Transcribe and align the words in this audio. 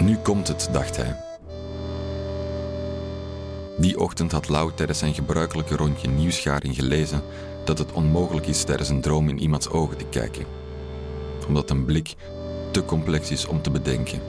Nu 0.00 0.16
komt 0.16 0.48
het, 0.48 0.68
dacht 0.72 0.96
hij. 0.96 1.16
Die 3.76 4.00
ochtend 4.00 4.32
had 4.32 4.48
Lau 4.48 4.72
tijdens 4.74 4.98
zijn 4.98 5.14
gebruikelijke 5.14 5.76
rondje 5.76 6.08
nieuwsgaring 6.08 6.74
gelezen 6.74 7.22
dat 7.64 7.78
het 7.78 7.92
onmogelijk 7.92 8.46
is 8.46 8.64
tijdens 8.64 8.88
een 8.88 9.00
droom 9.00 9.28
in 9.28 9.38
iemands 9.38 9.68
ogen 9.68 9.96
te 9.96 10.04
kijken, 10.04 10.44
omdat 11.46 11.70
een 11.70 11.84
blik 11.84 12.14
te 12.70 12.84
complex 12.84 13.30
is 13.30 13.46
om 13.46 13.62
te 13.62 13.70
bedenken. 13.70 14.20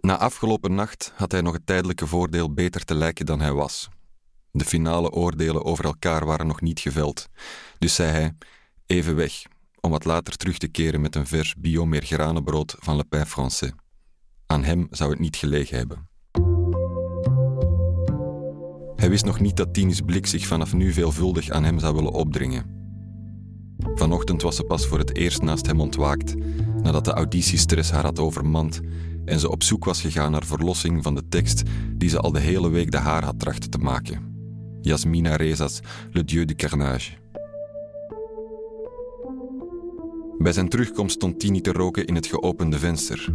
Na 0.00 0.18
afgelopen 0.18 0.74
nacht 0.74 1.12
had 1.14 1.32
hij 1.32 1.40
nog 1.40 1.52
het 1.52 1.66
tijdelijke 1.66 2.06
voordeel 2.06 2.54
beter 2.54 2.84
te 2.84 2.94
lijken 2.94 3.26
dan 3.26 3.40
hij 3.40 3.52
was. 3.52 3.88
De 4.56 4.64
finale 4.64 5.10
oordelen 5.10 5.64
over 5.64 5.84
elkaar 5.84 6.24
waren 6.24 6.46
nog 6.46 6.60
niet 6.60 6.80
geveld, 6.80 7.28
dus 7.78 7.94
zei 7.94 8.10
hij: 8.10 8.34
even 8.86 9.16
weg, 9.16 9.42
om 9.80 9.90
wat 9.90 10.04
later 10.04 10.36
terug 10.36 10.58
te 10.58 10.68
keren 10.68 11.00
met 11.00 11.14
een 11.14 11.26
vers 11.26 11.54
bio-meergranenbrood 11.58 12.76
van 12.78 12.96
Le 12.96 13.04
Pain 13.04 13.26
Français. 13.26 13.72
Aan 14.46 14.64
hem 14.64 14.86
zou 14.90 15.10
het 15.10 15.18
niet 15.18 15.36
gelegen 15.36 15.76
hebben. 15.76 16.08
Hij 18.96 19.10
wist 19.10 19.24
nog 19.24 19.40
niet 19.40 19.56
dat 19.56 19.74
Tini's 19.74 20.00
blik 20.00 20.26
zich 20.26 20.46
vanaf 20.46 20.72
nu 20.72 20.92
veelvuldig 20.92 21.50
aan 21.50 21.64
hem 21.64 21.78
zou 21.78 21.94
willen 21.94 22.12
opdringen. 22.12 22.74
Vanochtend 23.94 24.42
was 24.42 24.56
ze 24.56 24.64
pas 24.64 24.86
voor 24.86 24.98
het 24.98 25.16
eerst 25.16 25.42
naast 25.42 25.66
hem 25.66 25.80
ontwaakt, 25.80 26.34
nadat 26.82 27.04
de 27.04 27.12
auditiestress 27.12 27.90
haar 27.90 28.04
had 28.04 28.18
overmand 28.18 28.80
en 29.24 29.40
ze 29.40 29.50
op 29.50 29.62
zoek 29.62 29.84
was 29.84 30.00
gegaan 30.00 30.30
naar 30.30 30.44
verlossing 30.44 31.02
van 31.02 31.14
de 31.14 31.28
tekst 31.28 31.62
die 31.92 32.08
ze 32.08 32.20
al 32.20 32.32
de 32.32 32.40
hele 32.40 32.70
week 32.70 32.90
de 32.90 32.98
haar 32.98 33.24
had 33.24 33.38
trachten 33.38 33.70
te 33.70 33.78
maken. 33.78 34.35
Yasmina 34.86 35.36
Reza's 35.36 35.80
Le 36.12 36.24
Dieu 36.24 36.44
du 36.44 36.54
Carnage. 36.54 37.10
Bij 40.38 40.52
zijn 40.52 40.68
terugkomst 40.68 41.14
stond 41.14 41.40
Tini 41.40 41.60
te 41.60 41.72
roken 41.72 42.06
in 42.06 42.14
het 42.14 42.26
geopende 42.26 42.78
venster. 42.78 43.34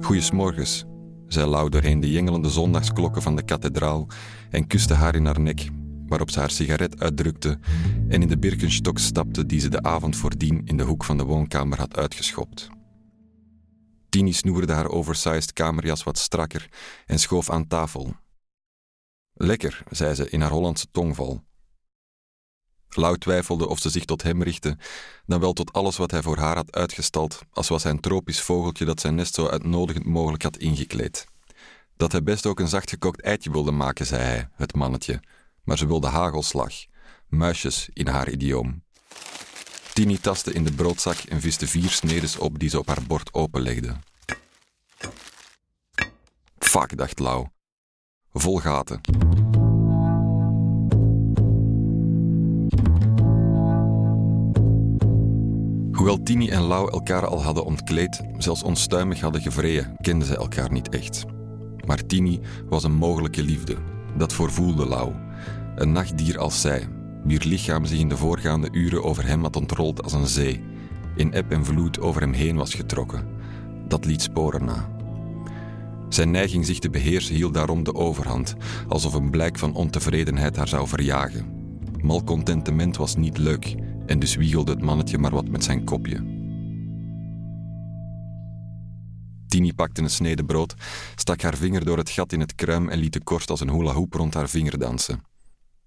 Goeiesmorgens, 0.00 0.84
zei 1.26 1.46
Lau 1.46 1.68
doorheen 1.68 2.00
de 2.00 2.10
jengelende 2.10 2.50
zondagsklokken 2.50 3.22
van 3.22 3.36
de 3.36 3.42
kathedraal 3.42 4.08
en 4.50 4.66
kuste 4.66 4.94
haar 4.94 5.14
in 5.14 5.24
haar 5.24 5.40
nek, 5.40 5.68
waarop 6.06 6.30
ze 6.30 6.38
haar 6.38 6.50
sigaret 6.50 7.00
uitdrukte 7.00 7.58
en 8.08 8.22
in 8.22 8.28
de 8.28 8.38
Birkenstock 8.38 8.98
stapte 8.98 9.46
die 9.46 9.60
ze 9.60 9.68
de 9.68 9.82
avond 9.82 10.16
voordien 10.16 10.62
in 10.64 10.76
de 10.76 10.84
hoek 10.84 11.04
van 11.04 11.18
de 11.18 11.24
woonkamer 11.24 11.78
had 11.78 11.96
uitgeschopt. 11.96 12.68
Tini 14.08 14.32
snoerde 14.32 14.72
haar 14.72 14.88
oversized 14.88 15.52
kamerjas 15.52 16.02
wat 16.02 16.18
strakker 16.18 16.68
en 17.06 17.18
schoof 17.18 17.50
aan 17.50 17.66
tafel. 17.66 18.14
Lekker, 19.42 19.82
zei 19.90 20.14
ze 20.14 20.30
in 20.30 20.40
haar 20.40 20.50
Hollandse 20.50 20.86
tongval. 20.92 21.44
Lau 22.88 23.18
twijfelde 23.18 23.68
of 23.68 23.78
ze 23.78 23.90
zich 23.90 24.04
tot 24.04 24.22
hem 24.22 24.42
richtte, 24.42 24.78
dan 25.26 25.40
wel 25.40 25.52
tot 25.52 25.72
alles 25.72 25.96
wat 25.96 26.10
hij 26.10 26.22
voor 26.22 26.38
haar 26.38 26.56
had 26.56 26.72
uitgestald, 26.72 27.40
als 27.52 27.68
was 27.68 27.82
hij 27.82 27.92
een 27.92 28.00
tropisch 28.00 28.40
vogeltje 28.40 28.84
dat 28.84 29.00
zijn 29.00 29.14
nest 29.14 29.34
zo 29.34 29.48
uitnodigend 29.48 30.04
mogelijk 30.04 30.42
had 30.42 30.56
ingekleed. 30.56 31.26
Dat 31.96 32.12
hij 32.12 32.22
best 32.22 32.46
ook 32.46 32.60
een 32.60 32.68
zacht 32.68 32.90
gekookt 32.90 33.22
eitje 33.22 33.50
wilde 33.50 33.70
maken, 33.70 34.06
zei 34.06 34.22
hij, 34.22 34.48
het 34.52 34.74
mannetje, 34.74 35.22
maar 35.62 35.78
ze 35.78 35.86
wilde 35.86 36.08
hagelslag, 36.08 36.72
muisjes 37.28 37.88
in 37.92 38.06
haar 38.06 38.30
idioom. 38.30 38.82
Tini 39.92 40.18
tastte 40.18 40.52
in 40.52 40.64
de 40.64 40.72
broodzak 40.72 41.18
en 41.18 41.40
viste 41.40 41.66
vier 41.66 41.90
snedes 41.90 42.38
op 42.38 42.58
die 42.58 42.68
ze 42.68 42.78
op 42.78 42.86
haar 42.86 43.02
bord 43.06 43.34
openlegde. 43.34 43.96
Fuck, 46.58 46.96
dacht 46.96 47.18
Lau. 47.18 47.46
Vol 48.32 48.58
gaten. 48.58 49.00
Hoewel 56.00 56.22
Tini 56.22 56.48
en 56.48 56.62
Lau 56.62 56.90
elkaar 56.90 57.26
al 57.26 57.42
hadden 57.42 57.64
ontkleed, 57.64 58.20
zelfs 58.38 58.62
onstuimig 58.62 59.20
hadden 59.20 59.40
gevreden, 59.40 59.96
kenden 60.00 60.28
ze 60.28 60.36
elkaar 60.36 60.72
niet 60.72 60.88
echt. 60.88 61.24
Maar 61.86 62.06
Tini 62.06 62.40
was 62.68 62.84
een 62.84 62.94
mogelijke 62.94 63.42
liefde. 63.42 63.76
Dat 64.16 64.32
voorvoelde 64.32 64.86
Lau. 64.86 65.12
Een 65.76 65.92
nachtdier 65.92 66.38
als 66.38 66.60
zij, 66.60 66.88
wier 67.24 67.44
lichaam 67.44 67.84
zich 67.84 67.98
in 67.98 68.08
de 68.08 68.16
voorgaande 68.16 68.68
uren 68.72 69.04
over 69.04 69.26
hem 69.26 69.42
had 69.42 69.56
ontrold 69.56 70.02
als 70.02 70.12
een 70.12 70.26
zee, 70.26 70.64
in 71.16 71.32
eb 71.32 71.52
en 71.52 71.64
vloed 71.64 72.00
over 72.00 72.20
hem 72.20 72.32
heen 72.32 72.56
was 72.56 72.74
getrokken. 72.74 73.26
Dat 73.88 74.04
liet 74.04 74.22
sporen 74.22 74.64
na. 74.64 74.88
Zijn 76.08 76.30
neiging 76.30 76.66
zich 76.66 76.78
te 76.78 76.90
beheersen 76.90 77.34
hield 77.34 77.54
daarom 77.54 77.84
de 77.84 77.94
overhand, 77.94 78.54
alsof 78.88 79.14
een 79.14 79.30
blijk 79.30 79.58
van 79.58 79.74
ontevredenheid 79.74 80.56
haar 80.56 80.68
zou 80.68 80.88
verjagen. 80.88 81.46
Malcontentement 82.02 82.96
was 82.96 83.16
niet 83.16 83.38
leuk 83.38 83.74
en 84.10 84.18
dus 84.18 84.34
wiegelde 84.34 84.70
het 84.72 84.82
mannetje 84.82 85.18
maar 85.18 85.30
wat 85.30 85.48
met 85.48 85.64
zijn 85.64 85.84
kopje. 85.84 86.38
Tini 89.48 89.72
pakte 89.74 90.02
een 90.02 90.10
snede 90.10 90.44
brood, 90.44 90.74
stak 91.14 91.42
haar 91.42 91.56
vinger 91.56 91.84
door 91.84 91.98
het 91.98 92.10
gat 92.10 92.32
in 92.32 92.40
het 92.40 92.54
kruim 92.54 92.88
en 92.88 92.98
liet 92.98 93.12
de 93.12 93.22
korst 93.22 93.50
als 93.50 93.60
een 93.60 93.70
hula 93.70 93.92
hoop 93.92 94.14
rond 94.14 94.34
haar 94.34 94.48
vinger 94.48 94.78
dansen. 94.78 95.22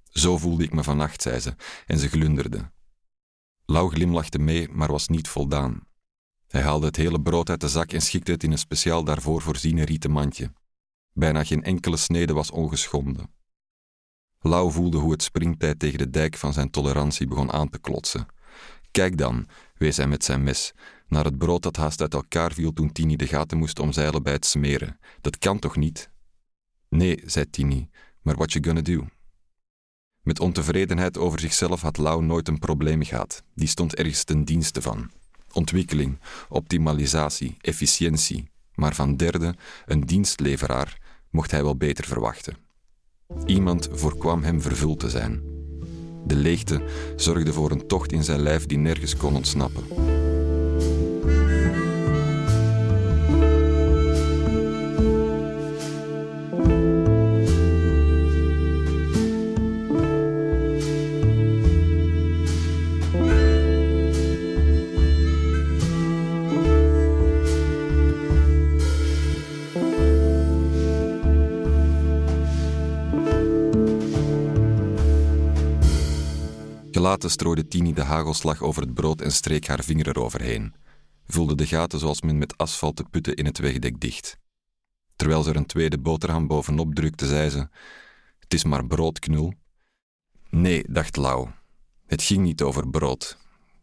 Zo 0.03 0.37
voelde 0.37 0.63
ik 0.63 0.73
me 0.73 0.83
vannacht, 0.83 1.21
zei 1.21 1.39
ze, 1.39 1.55
en 1.85 1.99
ze 1.99 2.07
glunderde. 2.07 2.71
Lau 3.65 3.89
glimlachte 3.89 4.39
mee, 4.39 4.69
maar 4.69 4.91
was 4.91 5.07
niet 5.07 5.27
voldaan. 5.27 5.81
Hij 6.47 6.61
haalde 6.61 6.85
het 6.85 6.95
hele 6.95 7.21
brood 7.21 7.49
uit 7.49 7.61
de 7.61 7.69
zak 7.69 7.91
en 7.91 8.01
schikte 8.01 8.31
het 8.31 8.43
in 8.43 8.51
een 8.51 8.57
speciaal 8.57 9.03
daarvoor 9.03 9.41
voorziene 9.41 9.85
rieten 9.85 10.11
mandje. 10.11 10.53
Bijna 11.13 11.43
geen 11.43 11.63
enkele 11.63 11.97
snede 11.97 12.33
was 12.33 12.51
ongeschonden. 12.51 13.29
Lau 14.45 14.71
voelde 14.71 14.97
hoe 14.97 15.11
het 15.11 15.23
springtijd 15.23 15.79
tegen 15.79 15.97
de 15.97 16.09
dijk 16.09 16.37
van 16.37 16.53
zijn 16.53 16.69
tolerantie 16.69 17.27
begon 17.27 17.51
aan 17.51 17.69
te 17.69 17.79
klotsen. 17.79 18.25
Kijk 18.91 19.17
dan, 19.17 19.47
wees 19.77 19.97
hij 19.97 20.07
met 20.07 20.23
zijn 20.23 20.43
mes, 20.43 20.73
naar 21.07 21.25
het 21.25 21.37
brood 21.37 21.63
dat 21.63 21.75
haast 21.75 22.01
uit 22.01 22.13
elkaar 22.13 22.53
viel 22.53 22.73
toen 22.73 22.91
Tini 22.91 23.15
de 23.15 23.27
gaten 23.27 23.57
moest 23.57 23.79
omzeilen 23.79 24.23
bij 24.23 24.33
het 24.33 24.45
smeren. 24.45 24.99
Dat 25.21 25.37
kan 25.37 25.59
toch 25.59 25.75
niet? 25.75 26.09
Nee, 26.89 27.21
zei 27.25 27.49
Tini, 27.49 27.89
maar 28.21 28.35
what 28.35 28.51
you 28.51 28.63
gonna 28.65 28.81
do? 28.81 29.07
Met 30.21 30.39
ontevredenheid 30.39 31.17
over 31.17 31.39
zichzelf 31.39 31.81
had 31.81 31.97
Lau 31.97 32.23
nooit 32.23 32.47
een 32.47 32.59
probleem 32.59 33.03
gehad. 33.03 33.43
Die 33.55 33.67
stond 33.67 33.95
ergens 33.95 34.23
ten 34.23 34.43
dienste 34.43 34.81
van. 34.81 35.11
Ontwikkeling, 35.51 36.19
optimalisatie, 36.49 37.57
efficiëntie. 37.61 38.51
Maar 38.75 38.95
van 38.95 39.15
derde, 39.15 39.55
een 39.85 40.01
dienstleveraar, 40.01 40.97
mocht 41.29 41.51
hij 41.51 41.63
wel 41.63 41.77
beter 41.77 42.05
verwachten. 42.05 42.62
Iemand 43.45 43.89
voorkwam 43.91 44.43
hem 44.43 44.61
vervuld 44.61 44.99
te 44.99 45.09
zijn. 45.09 45.41
De 46.25 46.35
leegte 46.35 46.81
zorgde 47.15 47.53
voor 47.53 47.71
een 47.71 47.87
tocht 47.87 48.11
in 48.11 48.23
zijn 48.23 48.39
lijf 48.39 48.65
die 48.65 48.77
nergens 48.77 49.17
kon 49.17 49.35
ontsnappen. 49.35 49.83
Gelaten 77.13 77.31
strooide 77.31 77.67
Tini 77.67 77.93
de 77.93 78.01
hagelslag 78.01 78.61
over 78.61 78.81
het 78.81 78.93
brood 78.93 79.21
en 79.21 79.31
streek 79.31 79.67
haar 79.67 79.83
vinger 79.83 80.07
eroverheen. 80.07 80.73
Vulde 81.27 81.55
de 81.55 81.65
gaten 81.65 81.99
zoals 81.99 82.21
men 82.21 82.37
met 82.37 82.57
asfalt 82.57 82.95
te 82.95 83.03
putten 83.03 83.35
in 83.35 83.45
het 83.45 83.57
wegdek 83.57 83.99
dicht. 83.99 84.37
Terwijl 85.15 85.43
ze 85.43 85.49
er 85.49 85.55
een 85.55 85.65
tweede 85.65 85.99
boterham 85.99 86.47
bovenop 86.47 86.95
drukte, 86.95 87.27
zei 87.27 87.49
ze: 87.49 87.67
Het 88.39 88.53
is 88.53 88.63
maar 88.63 88.85
broodknul. 88.85 89.53
Nee, 90.49 90.83
dacht 90.89 91.15
Lau. 91.15 91.49
Het 92.05 92.21
ging 92.21 92.43
niet 92.43 92.61
over 92.61 92.89
brood. 92.89 93.37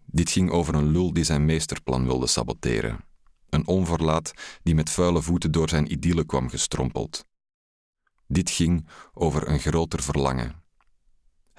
Dit 0.06 0.31
ging 0.31 0.50
over 0.50 0.75
een 0.75 0.91
lul 0.91 1.12
die 1.12 1.25
zijn 1.25 1.44
meesterplan 1.44 2.05
wilde 2.05 2.26
saboteren. 2.26 3.05
Een 3.49 3.67
onverlaat 3.67 4.33
die 4.62 4.75
met 4.75 4.91
vuile 4.91 5.23
voeten 5.23 5.53
door 5.53 5.69
zijn 5.69 5.93
idylle 5.93 6.25
kwam 6.25 6.49
gestrompeld. 6.49 7.26
Dit 8.26 8.50
ging 8.50 8.88
over 9.12 9.49
een 9.49 9.59
groter 9.59 10.03
verlangen, 10.03 10.62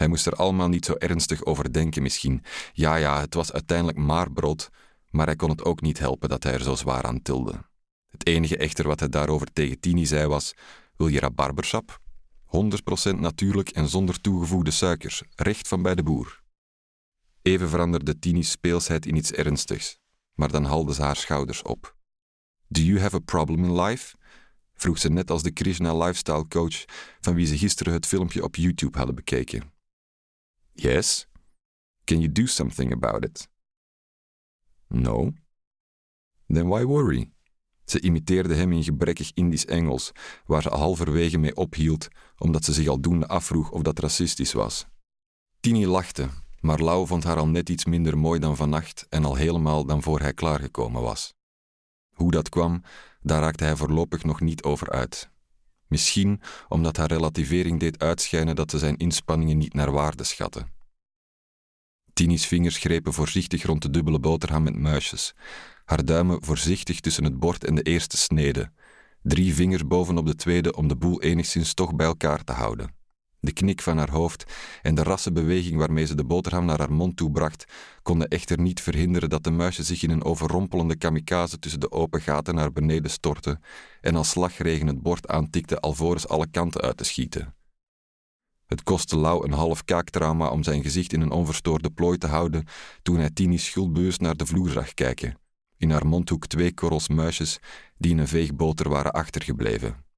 hij 0.02 0.10
moest 0.10 0.26
er 0.26 0.36
allemaal 0.36 0.68
niet 0.68 0.86
zo 0.86 0.94
ernstig 0.94 1.46
over 1.46 1.74
denken 1.74 2.02
misschien. 2.02 2.44
Ja, 2.74 2.96
ja, 2.96 3.20
het 3.20 3.34
was 3.34 3.52
uiteindelijk 3.52 3.98
maar 3.98 4.32
brood, 4.32 4.70
maar 5.10 5.26
hij 5.26 5.36
kon 5.36 5.50
het 5.50 5.64
ook 5.64 5.82
niet 5.82 6.00
helpen 6.00 6.30
dat 6.30 6.44
hij 6.44 6.54
er 6.54 6.64
zo 6.64 6.76
zwaar 6.76 7.04
aan 7.04 7.22
tilde. 7.22 7.70
Het 8.08 8.28
enige 8.28 8.58
echter 8.58 8.88
wat 8.88 9.00
hij 9.00 9.10
daarover 9.10 9.54
tegen 9.54 9.80
Tini 9.80 10.06
zei 10.06 10.28
was: 10.28 10.54
Wil 10.96 11.08
je 11.08 11.20
rabarbersap? 11.20 12.00
100% 13.12 13.20
natuurlijk 13.20 13.70
en 13.70 13.90
zonder 13.90 14.22
toegevoegde 14.22 14.72
suikers, 14.72 15.24
recht 15.36 15.68
van 15.68 15.82
bij 15.82 15.96
de 15.96 16.04
boer. 16.04 16.42
Even 17.42 17.70
veranderde 17.70 18.20
Tini's 18.20 18.52
speelsheid 18.52 19.06
in 19.06 19.16
iets 19.16 19.32
ernstigs, 19.32 20.00
maar 20.34 20.52
dan 20.52 20.66
haalde 20.66 20.94
ze 20.94 21.02
haar 21.02 21.16
schouders 21.16 21.62
op. 21.62 21.96
Do 22.68 22.82
you 22.82 23.00
have 23.00 23.16
a 23.16 23.20
problem 23.20 23.64
in 23.64 23.82
life? 23.82 24.16
vroeg 24.74 24.98
ze 24.98 25.10
net 25.10 25.32
als 25.32 25.44
de 25.44 25.52
Krishna 25.52 25.98
lifestyle 25.98 26.48
coach 26.48 26.86
van 27.20 27.34
wie 27.36 27.46
ze 27.46 27.58
gisteren 27.58 27.94
het 27.94 28.06
filmpje 28.06 28.44
op 28.44 28.56
YouTube 28.56 28.98
hadden 28.98 29.16
bekeken. 29.16 29.71
Yes? 30.74 31.28
Can 32.04 32.20
you 32.20 32.32
do 32.32 32.46
something 32.46 32.94
about 32.94 33.24
it? 33.24 33.48
No. 34.88 35.32
Then 36.48 36.68
why 36.68 36.84
worry? 36.84 37.32
Ze 37.86 38.02
imiteerde 38.02 38.56
hem 38.56 38.72
in 38.72 38.84
gebrekkig 38.84 39.32
Indisch 39.34 39.66
Engels, 39.66 40.12
waar 40.46 40.62
ze 40.62 40.70
halverwege 40.70 41.38
mee 41.38 41.56
ophield 41.56 42.08
omdat 42.38 42.66
ze 42.66 42.74
zich 42.74 42.88
aldoende 42.88 43.28
afvroeg 43.28 43.72
of 43.72 43.82
dat 43.82 44.00
racistisch 44.00 44.54
was. 44.54 44.86
Tini 45.60 45.88
lachte, 45.88 46.30
maar 46.60 46.80
Lau 46.80 47.08
vond 47.08 47.24
haar 47.24 47.38
al 47.38 47.48
net 47.48 47.70
iets 47.70 47.86
minder 47.86 48.18
mooi 48.18 48.40
dan 48.40 48.56
vannacht 48.56 49.06
en 49.10 49.26
al 49.26 49.36
helemaal 49.36 49.86
dan 49.86 50.02
voor 50.02 50.20
hij 50.20 50.34
klaargekomen 50.34 51.02
was. 51.02 51.34
Hoe 52.12 52.32
dat 52.32 52.50
kwam, 52.50 52.82
daar 53.22 53.42
raakte 53.42 53.64
hij 53.64 53.76
voorlopig 53.76 54.24
nog 54.24 54.42
niet 54.42 54.64
over 54.64 54.90
uit. 54.90 55.31
Misschien 55.92 56.42
omdat 56.68 56.98
haar 56.98 57.08
relativering 57.08 57.80
deed 57.80 58.00
uitschijnen 58.00 58.56
dat 58.56 58.72
ze 58.72 58.80
zijn 58.80 58.98
inspanningen 58.98 59.58
niet 59.58 59.74
naar 59.74 59.92
waarde 59.92 60.24
schatte. 60.24 60.66
Tini's 62.14 62.46
vingers 62.46 62.78
grepen 62.78 63.14
voorzichtig 63.14 63.64
rond 63.64 63.82
de 63.82 63.90
dubbele 63.90 64.20
boterham 64.20 64.64
met 64.64 64.76
muisjes, 64.76 65.34
haar 65.86 66.06
duimen 66.06 66.44
voorzichtig 66.44 67.00
tussen 67.00 67.24
het 67.24 67.40
bord 67.40 67.64
en 67.64 67.76
de 67.76 67.82
eerste 67.82 68.18
snede, 68.18 68.72
drie 69.22 69.54
vingers 69.54 69.88
bovenop 69.88 70.26
de 70.26 70.36
tweede 70.36 70.76
om 70.76 70.88
de 70.88 70.96
boel 70.96 71.22
enigszins 71.22 71.74
toch 71.74 71.96
bij 71.96 72.06
elkaar 72.06 72.44
te 72.44 72.52
houden. 72.52 73.01
De 73.44 73.54
knik 73.54 73.82
van 73.82 73.98
haar 73.98 74.10
hoofd 74.10 74.46
en 74.82 74.96
de 74.96 75.04
rasse 75.04 75.32
beweging 75.32 75.78
waarmee 75.78 76.06
ze 76.06 76.16
de 76.16 76.26
boterham 76.26 76.66
naar 76.66 76.78
haar 76.78 76.94
mond 76.94 77.18
toe 77.18 77.32
bracht, 77.32 77.66
konden 78.02 78.28
echter 78.28 78.60
niet 78.60 78.82
verhinderen 78.82 79.30
dat 79.30 79.44
de 79.44 79.52
muisjes 79.52 79.88
zich 79.88 80.04
in 80.04 80.10
een 80.10 80.24
overrompelende 80.24 80.96
kamikaze 80.96 81.60
tussen 81.60 81.80
de 81.80 81.92
open 81.92 82.22
gaten 82.22 82.56
naar 82.56 82.72
beneden 82.72 83.12
stortten 83.12 83.62
en 84.02 84.16
als 84.16 84.30
slagregen 84.30 84.88
het 84.88 85.02
bord 85.02 85.28
aantikte 85.28 85.80
alvorens 85.80 86.28
alle 86.28 86.48
kanten 86.52 86.82
uit 86.82 86.98
te 86.98 87.04
schieten. 87.04 87.56
Het 88.66 88.84
kostte 88.84 89.18
Lau 89.18 89.46
een 89.46 89.54
half 89.54 89.86
kaaktrauma 89.86 90.50
om 90.50 90.64
zijn 90.64 90.82
gezicht 90.82 91.14
in 91.14 91.22
een 91.22 91.32
onverstoorde 91.32 91.90
plooi 91.90 92.18
te 92.18 92.28
houden 92.28 92.66
toen 93.02 93.18
hij 93.18 93.30
Tini 93.30 93.58
schuldbewust 93.58 94.22
naar 94.22 94.38
de 94.38 94.46
vloer 94.46 94.70
zag 94.70 94.94
kijken. 94.94 95.38
In 95.78 95.92
haar 95.92 96.08
mondhoek 96.08 96.48
twee 96.48 96.74
korrels 96.74 97.08
muisjes 97.08 97.60
die 97.98 98.12
in 98.12 98.18
een 98.18 98.28
veeg 98.28 98.56
boter 98.56 98.90
waren 98.90 99.12
achtergebleven. 99.12 100.11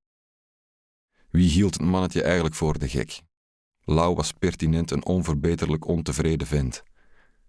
Wie 1.34 1.50
hield 1.50 1.74
het 1.74 1.84
mannetje 1.84 2.22
eigenlijk 2.24 2.56
voor 2.56 2.80
de 2.80 2.90
gek? 2.90 3.22
Lau 3.84 4.16
was 4.16 4.32
pertinent 4.32 4.92
een 4.92 5.06
onverbeterlijk 5.06 5.88
ontevreden 5.88 6.48
vent. 6.48 6.84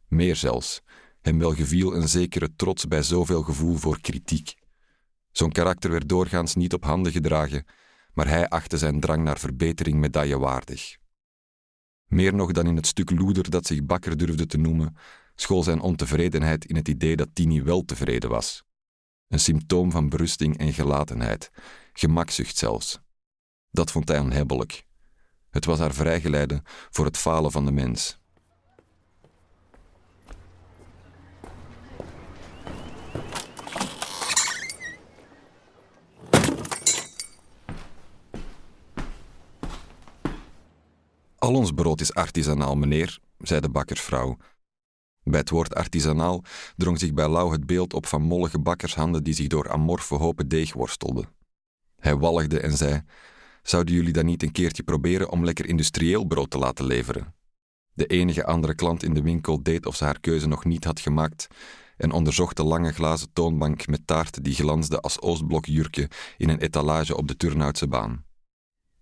Meer 0.09 0.37
zelfs, 0.37 0.83
hem 1.21 1.39
wel 1.39 1.55
geviel 1.55 1.95
een 1.95 2.09
zekere 2.09 2.55
trots 2.57 2.89
bij 2.89 3.03
zoveel 3.03 3.43
gevoel 3.43 3.77
voor 3.77 4.01
kritiek. 4.01 4.55
Zo'n 5.31 5.53
karakter 5.53 5.91
werd 5.91 6.09
doorgaans 6.09 6.55
niet 6.55 6.73
op 6.73 6.85
handen 6.85 7.13
gedragen, 7.13 7.65
maar 8.13 8.29
hij 8.29 8.49
achtte 8.49 8.79
zijn 8.79 9.01
drang 9.01 9.25
naar 9.25 9.39
verbetering 9.39 9.99
medaillewaardig. 9.99 10.97
Meer 12.07 12.35
nog 12.35 12.53
dan 12.53 12.67
in 12.67 12.77
het 12.77 12.87
stuk 12.87 13.11
loeder 13.11 13.51
dat 13.51 13.67
zich 13.67 13.85
bakker 13.85 14.17
durfde 14.17 14.47
te 14.47 14.59
noemen, 14.59 14.97
school 15.35 15.63
zijn 15.63 15.81
ontevredenheid 15.81 16.65
in 16.65 16.77
het 16.77 16.89
idee 16.89 17.17
dat 17.17 17.29
Tini 17.33 17.63
wel 17.63 17.85
tevreden 17.85 18.31
was. 18.31 18.65
Een 19.29 19.41
symptoom 19.41 19.91
van 19.91 20.09
berusting 20.09 20.59
en 20.59 20.73
gelatenheid, 20.73 21.51
gemakzucht 21.93 22.57
zelfs. 22.57 23.04
Dat 23.75 23.91
vond 23.91 24.09
hij 24.09 24.19
onhebbelijk. 24.19 24.85
Het 25.51 25.65
was 25.65 25.79
haar 25.79 25.95
vrijgeleide 25.95 26.63
voor 26.91 27.05
het 27.05 27.17
falen 27.17 27.51
van 27.51 27.65
de 27.65 27.73
mens. 27.73 28.19
Al 41.39 41.55
ons 41.55 41.71
brood 41.73 42.01
is 42.01 42.15
artisanaal, 42.15 42.75
meneer, 42.77 43.19
zei 43.39 43.61
de 43.61 43.69
bakkersvrouw. 43.69 44.37
Bij 45.23 45.41
het 45.41 45.51
woord 45.51 45.75
artisanaal 45.75 46.45
drong 46.77 46.99
zich 46.99 47.15
bij 47.15 47.29
Lau 47.29 47.53
het 47.53 47.67
beeld 47.67 47.95
op 47.95 48.07
van 48.07 48.23
mollige 48.23 48.59
bakkershanden 48.59 49.25
die 49.25 49.35
zich 49.35 49.47
door 49.47 49.71
amorfe 49.71 50.15
hopen 50.15 50.49
deeg 50.49 50.73
worstelden. 50.73 51.29
Hij 51.97 52.17
walgde 52.17 52.61
en 52.61 52.77
zei: 52.77 53.03
Zouden 53.65 53.95
jullie 53.95 54.13
dan 54.13 54.25
niet 54.25 54.43
een 54.43 54.53
keertje 54.53 54.83
proberen 54.83 55.31
om 55.31 55.45
lekker 55.45 55.67
industrieel 55.67 56.25
brood 56.25 56.51
te 56.51 56.59
laten 56.59 56.85
leveren? 56.85 57.35
De 57.93 58.07
enige 58.07 58.45
andere 58.47 58.75
klant 58.75 59.03
in 59.03 59.15
de 59.15 59.23
winkel 59.23 59.63
deed 59.63 59.87
of 59.87 59.97
ze 59.97 60.05
haar 60.05 60.21
keuze 60.21 60.47
nog 60.47 60.65
niet 60.65 60.85
had 60.85 61.01
gemaakt 61.01 61.47
en 61.97 62.13
onderzocht 62.13 62.57
de 62.57 62.65
lange 62.65 62.93
glazen 62.93 63.33
toonbank 63.33 63.87
met 63.87 64.07
taarten 64.07 64.43
die 64.43 64.55
glansde 64.55 65.01
als 65.01 65.21
Oostblokjurken 65.21 66.09
in 66.37 66.49
een 66.49 66.59
etalage 66.59 67.17
op 67.17 67.29
de 67.29 67.37
Turnhoutse 67.37 67.89
baan. 67.89 68.25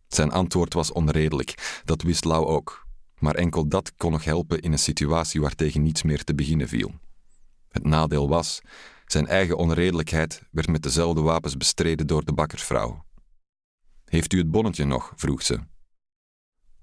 Zijn 0.08 0.32
antwoord 0.32 0.74
was 0.74 0.92
onredelijk, 0.92 1.80
dat 1.84 2.02
wist 2.02 2.24
Lau 2.24 2.46
ook, 2.46 2.86
maar 3.18 3.34
enkel 3.34 3.68
dat 3.68 3.92
kon 3.96 4.12
nog 4.12 4.24
helpen 4.24 4.60
in 4.60 4.72
een 4.72 4.78
situatie 4.78 5.40
waartegen 5.40 5.82
niets 5.82 6.02
meer 6.02 6.24
te 6.24 6.34
beginnen 6.34 6.68
viel. 6.68 6.92
Het 7.68 7.84
nadeel 7.84 8.28
was, 8.28 8.60
zijn 9.06 9.26
eigen 9.26 9.56
onredelijkheid 9.56 10.42
werd 10.50 10.68
met 10.68 10.82
dezelfde 10.82 11.20
wapens 11.20 11.56
bestreden 11.56 12.06
door 12.06 12.24
de 12.24 12.32
bakkersvrouw. 12.32 13.04
Heeft 14.12 14.32
u 14.32 14.38
het 14.38 14.50
bonnetje 14.50 14.84
nog? 14.84 15.12
vroeg 15.16 15.42
ze. 15.42 15.58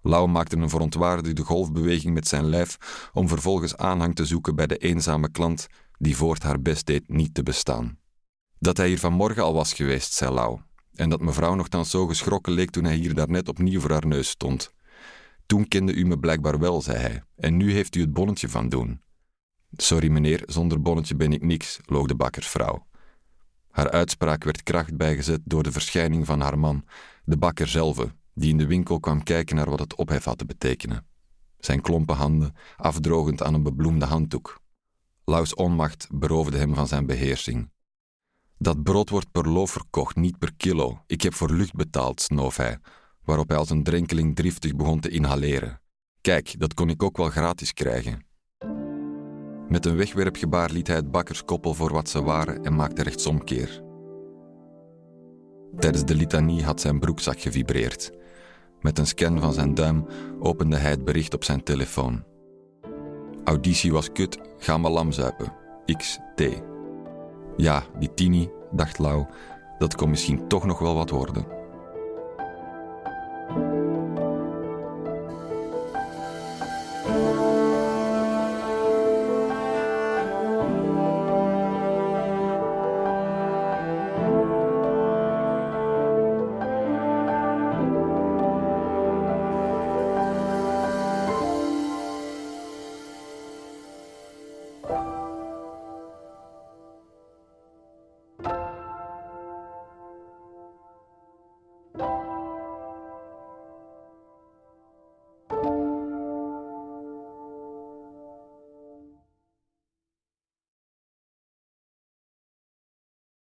Lau 0.01 0.27
maakte 0.27 0.57
een 0.57 0.69
verontwaardigde 0.69 1.43
golfbeweging 1.43 2.13
met 2.13 2.27
zijn 2.27 2.45
lijf 2.45 2.77
om 3.13 3.27
vervolgens 3.27 3.77
aanhang 3.77 4.15
te 4.15 4.25
zoeken 4.25 4.55
bij 4.55 4.67
de 4.67 4.77
eenzame 4.77 5.31
klant 5.31 5.67
die 5.97 6.15
voort 6.15 6.43
haar 6.43 6.61
best 6.61 6.85
deed 6.85 7.03
niet 7.07 7.33
te 7.33 7.43
bestaan. 7.43 7.97
Dat 8.59 8.77
hij 8.77 8.87
hier 8.87 8.99
vanmorgen 8.99 9.43
al 9.43 9.53
was 9.53 9.73
geweest, 9.73 10.13
zei 10.13 10.31
Lau, 10.31 10.59
en 10.95 11.09
dat 11.09 11.21
mevrouw 11.21 11.55
nogthans 11.55 11.89
zo 11.89 12.07
geschrokken 12.07 12.53
leek 12.53 12.69
toen 12.69 12.83
hij 12.83 12.95
hier 12.95 13.13
daarnet 13.13 13.49
opnieuw 13.49 13.79
voor 13.79 13.91
haar 13.91 14.07
neus 14.07 14.29
stond. 14.29 14.73
Toen 15.45 15.67
kende 15.67 15.93
u 15.93 16.05
me 16.05 16.19
blijkbaar 16.19 16.59
wel, 16.59 16.81
zei 16.81 16.97
hij, 16.97 17.23
en 17.35 17.57
nu 17.57 17.73
heeft 17.73 17.95
u 17.95 18.01
het 18.01 18.13
bonnetje 18.13 18.49
van 18.49 18.69
doen. 18.69 19.01
Sorry 19.71 20.09
meneer, 20.09 20.43
zonder 20.45 20.81
bonnetje 20.81 21.15
ben 21.15 21.33
ik 21.33 21.43
niks, 21.43 21.79
loog 21.85 22.07
de 22.07 22.15
bakkersvrouw. 22.15 22.87
Haar 23.69 23.91
uitspraak 23.91 24.43
werd 24.43 24.63
kracht 24.63 24.97
bijgezet 24.97 25.41
door 25.43 25.63
de 25.63 25.71
verschijning 25.71 26.25
van 26.25 26.41
haar 26.41 26.59
man, 26.59 26.85
de 27.29 27.37
bakker 27.37 27.67
zelf, 27.67 28.05
die 28.33 28.49
in 28.49 28.57
de 28.57 28.67
winkel 28.67 28.99
kwam 28.99 29.23
kijken 29.23 29.55
naar 29.55 29.69
wat 29.69 29.79
het 29.79 29.95
ophef 29.95 30.23
had 30.23 30.37
te 30.37 30.45
betekenen. 30.45 31.05
Zijn 31.57 31.81
klompen 31.81 32.15
handen 32.15 32.55
afdrogend 32.77 33.43
aan 33.43 33.53
een 33.53 33.63
bebloemde 33.63 34.05
handdoek. 34.05 34.61
Laus 35.25 35.53
onmacht 35.53 36.07
beroofde 36.11 36.57
hem 36.57 36.75
van 36.75 36.87
zijn 36.87 37.05
beheersing. 37.05 37.71
Dat 38.57 38.83
brood 38.83 39.09
wordt 39.09 39.31
per 39.31 39.49
loof 39.49 39.71
verkocht, 39.71 40.15
niet 40.15 40.37
per 40.37 40.53
kilo. 40.57 41.01
Ik 41.07 41.21
heb 41.21 41.33
voor 41.33 41.51
lucht 41.51 41.73
betaald, 41.73 42.21
snoof 42.21 42.57
hij, 42.57 42.79
waarop 43.23 43.49
hij 43.49 43.57
als 43.57 43.69
een 43.69 43.83
drenkeling 43.83 44.35
driftig 44.35 44.75
begon 44.75 44.99
te 44.99 45.09
inhaleren. 45.09 45.81
Kijk, 46.21 46.59
dat 46.59 46.73
kon 46.73 46.89
ik 46.89 47.03
ook 47.03 47.17
wel 47.17 47.29
gratis 47.29 47.73
krijgen. 47.73 48.25
Met 49.69 49.85
een 49.85 49.95
wegwerpgebaar 49.95 50.71
liet 50.71 50.87
hij 50.87 50.95
het 50.95 51.11
bakkerskoppel 51.11 51.73
voor 51.73 51.91
wat 51.91 52.09
ze 52.09 52.21
waren 52.21 52.63
en 52.63 52.75
maakte 52.75 53.03
rechtsomkeer. 53.03 53.88
Tijdens 55.77 56.05
de 56.05 56.15
litanie 56.15 56.63
had 56.63 56.81
zijn 56.81 56.99
broekzak 56.99 57.39
gevibreerd. 57.39 58.11
Met 58.81 58.99
een 58.99 59.07
scan 59.07 59.39
van 59.39 59.53
zijn 59.53 59.73
duim 59.73 60.05
opende 60.39 60.75
hij 60.75 60.89
het 60.89 61.05
bericht 61.05 61.33
op 61.33 61.43
zijn 61.43 61.63
telefoon. 61.63 62.23
Auditie 63.43 63.91
was 63.91 64.11
kut, 64.11 64.39
ga 64.57 64.77
maar 64.77 64.91
lam 64.91 65.11
zuipen. 65.11 65.53
XT. 65.97 66.61
Ja, 67.57 67.83
die 67.99 68.13
Tini, 68.13 68.49
dacht 68.71 68.99
Lau, 68.99 69.25
dat 69.77 69.95
kon 69.95 70.09
misschien 70.09 70.47
toch 70.47 70.65
nog 70.65 70.79
wel 70.79 70.95
wat 70.95 71.09
worden. 71.09 71.58